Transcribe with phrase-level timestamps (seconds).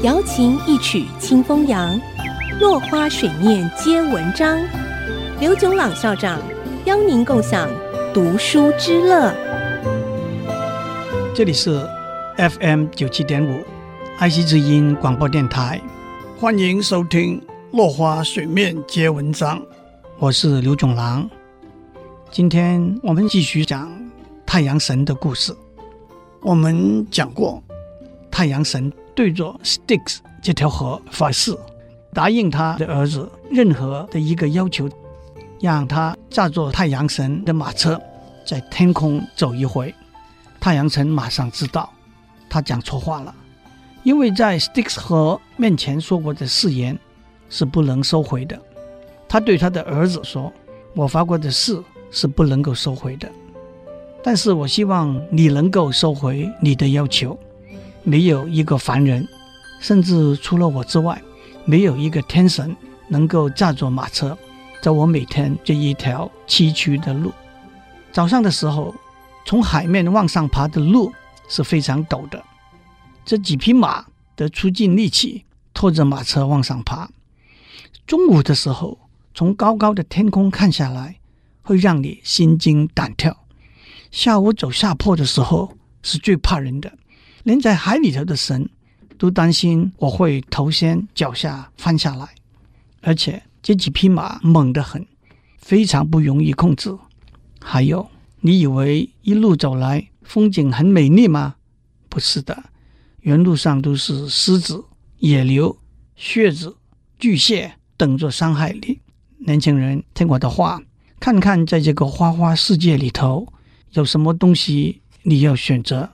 [0.00, 2.00] 瑶琴一曲清风扬，
[2.58, 4.58] 落花水面皆文章。
[5.38, 6.40] 刘炯朗校长
[6.86, 7.68] 邀您共享
[8.12, 9.32] 读书之乐。
[11.32, 11.86] 这里是
[12.36, 13.62] FM 九七点五，
[14.18, 15.80] 爱惜之音广播电台，
[16.36, 17.40] 欢迎收听
[17.76, 19.60] 《落花水面皆文章》，
[20.18, 21.30] 我是刘炯朗。
[22.32, 23.88] 今天我们继续讲
[24.44, 25.54] 太阳神的故事。
[26.40, 27.62] 我们讲过，
[28.32, 31.56] 太阳神对着 Styx 这条河发誓，
[32.12, 34.88] 答应他的儿子任何的一个要求，
[35.60, 38.00] 让他驾着太阳神的马车
[38.46, 39.94] 在天空走一回。
[40.60, 41.90] 太阳神马上知道
[42.48, 43.34] 他讲错话了，
[44.02, 46.98] 因为在 Styx 河面前说过的誓言
[47.48, 48.60] 是不能收回的。
[49.28, 50.52] 他对他的儿子说
[50.94, 51.80] ：“我发过的誓。”
[52.14, 53.26] 是不能够收回的，
[54.22, 57.34] 但是我希望你能够收回你的要求。
[58.04, 59.26] 没有一个凡人，
[59.80, 61.20] 甚至除了我之外，
[61.64, 62.76] 没有一个天神
[63.08, 64.36] 能够驾着马车，
[64.80, 67.32] 走我每天这一条崎岖的路。
[68.12, 68.94] 早上的时候，
[69.44, 71.12] 从海面往上爬的路
[71.48, 72.42] 是非常陡的，
[73.24, 74.04] 这几匹马
[74.34, 77.08] 得出尽力气拖着马车往上爬。
[78.06, 78.98] 中午的时候，
[79.34, 81.16] 从高高的天空看下来。
[81.64, 83.36] 会让你心惊胆跳。
[84.10, 86.92] 下午走下坡的时候是最怕人的，
[87.42, 88.68] 连在海里头的神
[89.18, 92.28] 都担心我会头先脚下翻下来。
[93.00, 95.06] 而且这几匹马猛得很，
[95.58, 96.96] 非常不容易控制。
[97.60, 98.08] 还有，
[98.40, 101.56] 你以为一路走来风景很美丽吗？
[102.08, 102.64] 不是的，
[103.20, 104.84] 原路上都是狮子、
[105.18, 105.76] 野牛、
[106.14, 106.76] 靴子、
[107.18, 109.00] 巨蟹等着伤害你。
[109.38, 110.80] 年轻人，听我的话。
[111.18, 113.52] 看看，在这个花花世界里头，
[113.92, 116.10] 有什么东西你要选择？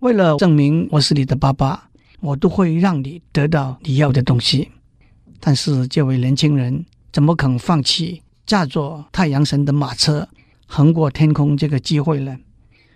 [0.00, 1.88] 为了证明我是你的爸爸，
[2.20, 4.70] 我都会让你得到你要的东西。
[5.40, 10.28] 但是这位年轻人怎么肯放弃驾着太阳神的马车
[10.66, 12.36] 横过天空这个机会呢？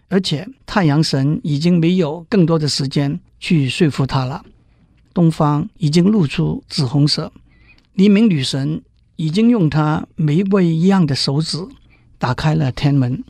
[0.09, 4.45] 而且太阳神已经没有更多的时间去说服他了。
[5.15, 7.33] 东方已经露出紫红色，
[7.95, 8.83] 黎明女神。
[9.17, 11.59] 已经用她玫瑰一样的手指
[12.17, 13.23] 打开了天门，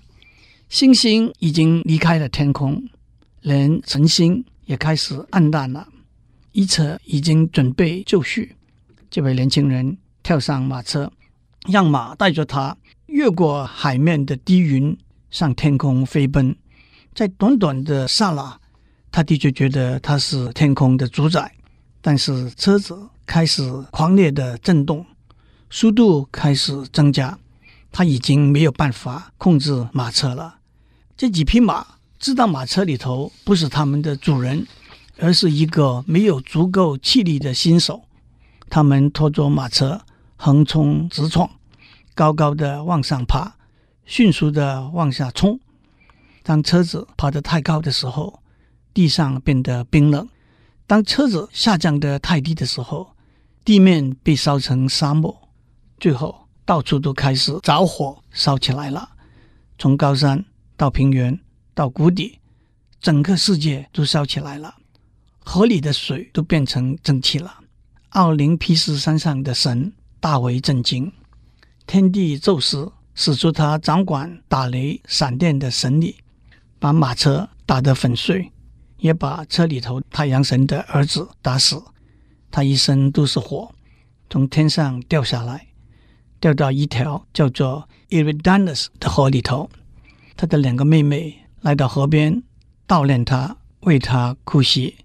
[0.68, 2.88] 星星已经离开了天空，
[3.40, 5.88] 连晨星也开始暗淡了，
[6.52, 8.56] 一切已经准备就绪。
[9.10, 11.10] 这位年轻人跳上马车，
[11.68, 14.96] 让马带着他越过海面的低云，
[15.30, 16.54] 向天空飞奔。
[17.14, 18.60] 在短短的刹那，
[19.10, 21.52] 他的确觉得他是天空的主宰，
[22.00, 25.04] 但是车子开始狂烈的震动。
[25.70, 27.38] 速度开始增加，
[27.92, 30.58] 他已经没有办法控制马车了。
[31.16, 31.86] 这几匹马
[32.20, 34.66] 知道马车里头不是他们的主人，
[35.18, 38.02] 而是一个没有足够气力的新手。
[38.68, 39.98] 他们拖着马车
[40.36, 41.48] 横冲直撞，
[42.14, 43.56] 高高的往上爬，
[44.04, 45.58] 迅速的往下冲。
[46.42, 48.42] 当车子爬得太高的时候，
[48.92, 50.26] 地上变得冰冷；
[50.86, 53.16] 当车子下降得太低的时候，
[53.64, 55.48] 地面被烧成沙漠。
[55.98, 59.08] 最后，到处都开始着火，烧起来了。
[59.78, 60.44] 从高山
[60.76, 61.40] 到平原
[61.74, 62.38] 到谷底，
[63.00, 64.74] 整个世界都烧起来了。
[65.40, 67.58] 河里的水都变成蒸汽了。
[68.10, 71.12] 奥林匹斯山上的神大为震惊，
[71.86, 76.16] 天帝宙斯使出他掌管打雷闪电的神力，
[76.78, 78.50] 把马车打得粉碎，
[78.98, 81.82] 也把车里头太阳神的儿子打死。
[82.50, 83.72] 他一身都是火，
[84.28, 85.68] 从天上掉下来。
[86.40, 89.68] 掉到一条叫做 Eridanus 的河里头，
[90.36, 92.42] 他的两个妹妹来到河边
[92.88, 94.96] 悼念他，为他哭泣。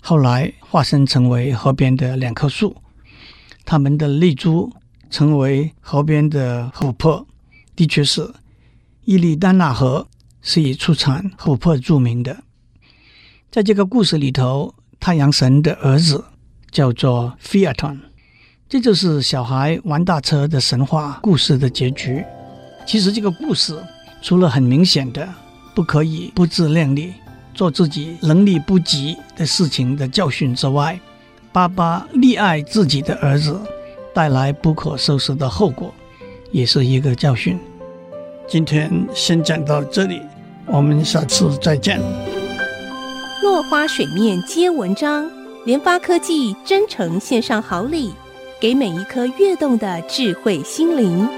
[0.00, 2.76] 后来化身成为河边的两棵树，
[3.64, 4.72] 他们的泪珠
[5.10, 7.26] 成为河边的琥珀。
[7.76, 8.32] 的确是，
[9.04, 10.06] 伊利丹纳河
[10.40, 12.44] 是以出产琥珀著名的。
[13.50, 16.24] 在这个故事里头，太阳神的儿子
[16.70, 18.00] 叫做菲亚顿。
[18.68, 22.24] 这就是小孩玩大车的神话故事的结局。
[22.86, 23.78] 其实这个故事
[24.20, 25.28] 除了很明显的
[25.74, 27.14] 不可以不自量力，
[27.52, 30.98] 做自己能力不及的事情的教训之外，
[31.52, 33.60] 爸爸溺爱自己的儿子
[34.14, 35.92] 带来不可收拾的后果，
[36.52, 37.58] 也是一个教训。
[38.46, 40.20] 今天先讲到这里，
[40.66, 42.00] 我们下次再见。
[43.42, 45.30] 落花水面皆文章，
[45.66, 48.12] 联发科技真诚献上好礼。
[48.60, 51.28] 给每一颗跃动的智慧心灵。